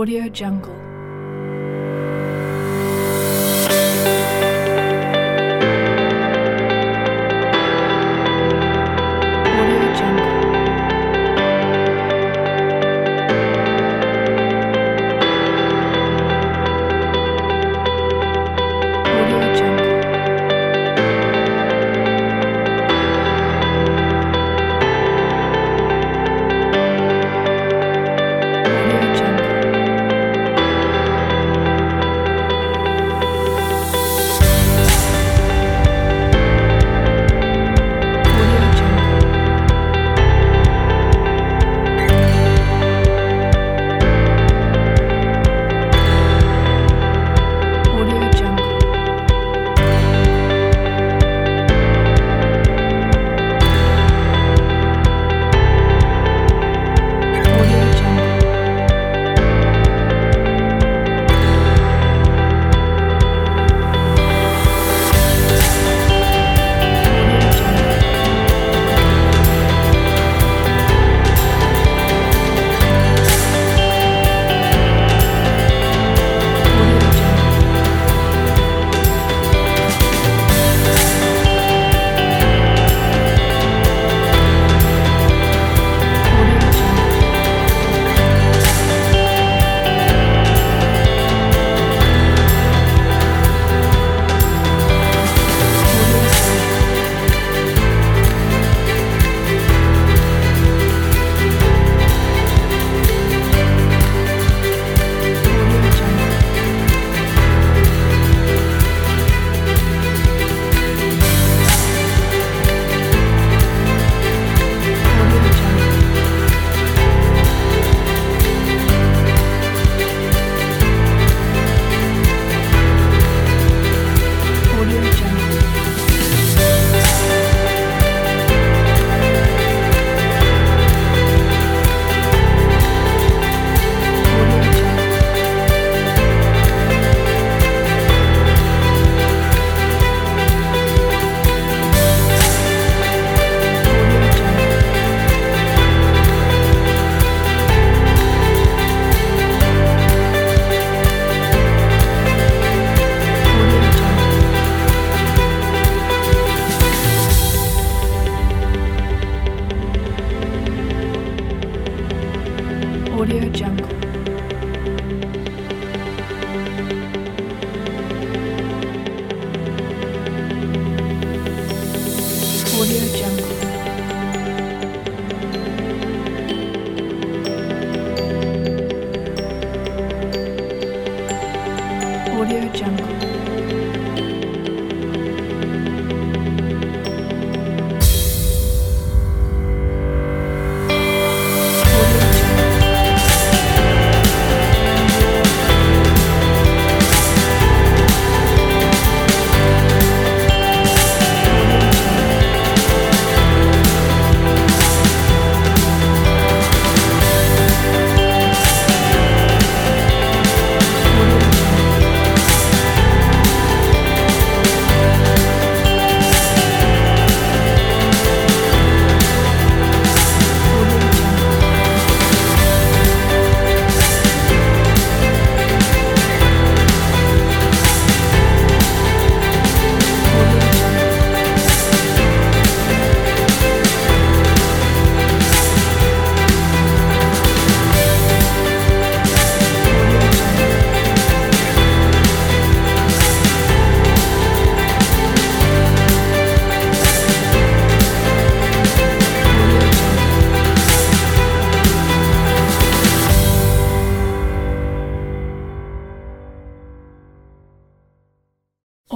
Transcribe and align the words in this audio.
Audio 0.00 0.30
Jungle. 0.30 0.89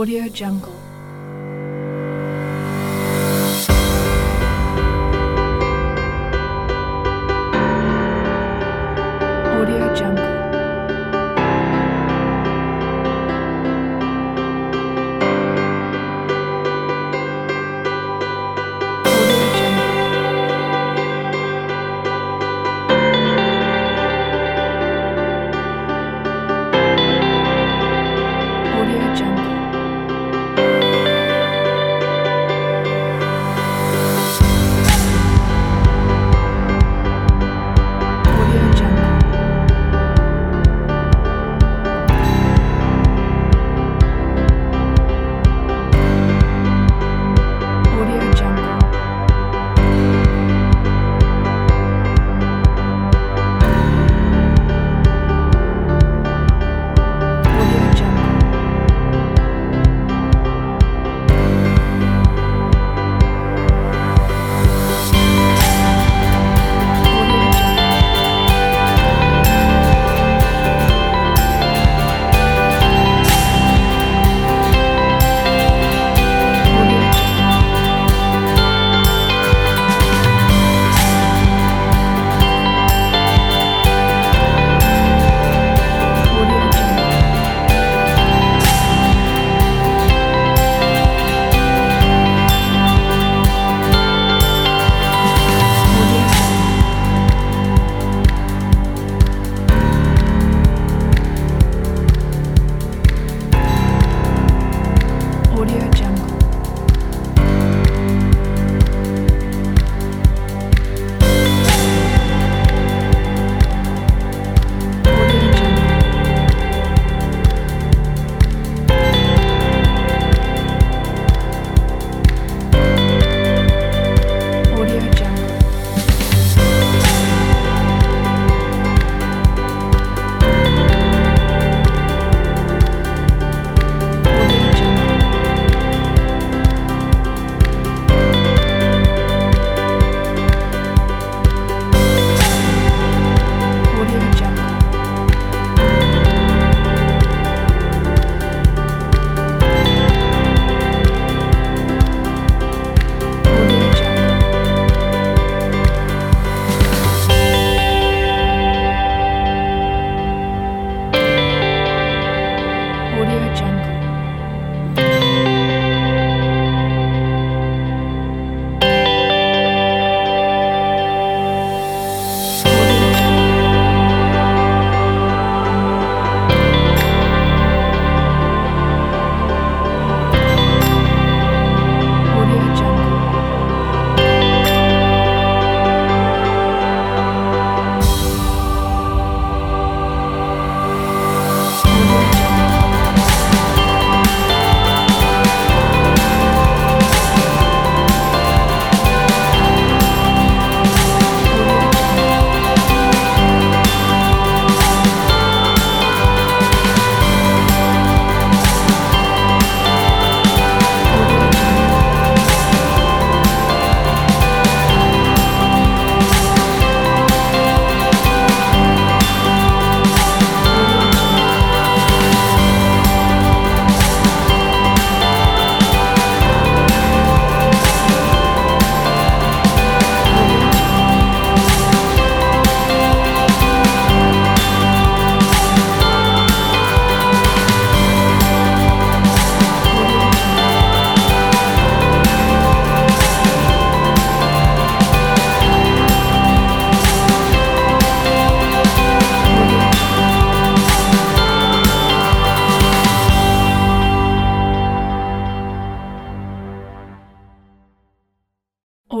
Audio 0.00 0.30
Jungle. 0.30 0.89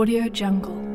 Audio 0.00 0.30
Jungle. 0.30 0.89